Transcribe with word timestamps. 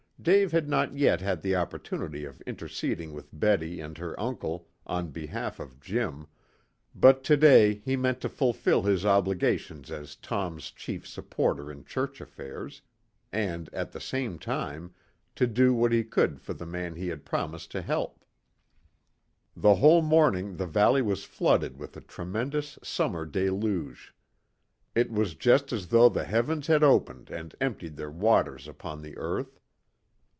Dave 0.21 0.51
had 0.51 0.69
not 0.69 0.95
yet 0.95 1.19
had 1.19 1.41
the 1.41 1.55
opportunity 1.55 2.25
of 2.25 2.41
interceding 2.41 3.11
with 3.11 3.31
Betty 3.33 3.79
and 3.81 3.97
her 3.97 4.13
uncle 4.19 4.67
on 4.85 5.09
behalf 5.09 5.59
of 5.59 5.79
Jim, 5.79 6.27
but 6.93 7.23
to 7.23 7.35
day 7.35 7.73
he 7.83 7.95
meant 7.95 8.21
to 8.21 8.29
fulfil 8.29 8.83
his 8.83 9.03
obligations 9.03 9.89
as 9.89 10.15
Tom's 10.15 10.69
chief 10.69 11.07
supporter 11.07 11.71
in 11.71 11.83
church 11.83 12.21
affairs, 12.21 12.83
and, 13.33 13.67
at 13.73 13.93
the 13.93 13.99
same 13.99 14.37
time, 14.37 14.93
to 15.33 15.47
do 15.47 15.73
what 15.73 15.91
he 15.91 16.03
could 16.03 16.39
for 16.39 16.53
the 16.53 16.67
man 16.67 16.93
he 16.93 17.07
had 17.07 17.25
promised 17.25 17.71
to 17.71 17.81
help. 17.81 18.23
The 19.55 19.73
whole 19.77 20.03
morning 20.03 20.57
the 20.57 20.67
valley 20.67 21.01
was 21.01 21.23
flooded 21.23 21.77
with 21.79 21.97
a 21.97 22.01
tremendous 22.01 22.77
summer 22.83 23.25
deluge. 23.25 24.13
It 24.93 25.09
was 25.09 25.33
just 25.33 25.73
as 25.73 25.87
though 25.87 26.09
the 26.09 26.25
heavens 26.25 26.67
had 26.67 26.83
opened 26.83 27.31
and 27.31 27.55
emptied 27.59 27.95
their 27.95 28.11
waters 28.11 28.67
upon 28.67 29.01
the 29.01 29.17
earth. 29.17 29.57